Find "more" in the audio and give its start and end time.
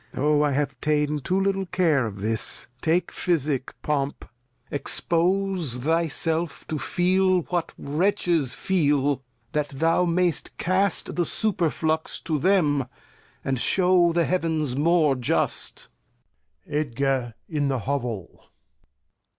14.75-15.13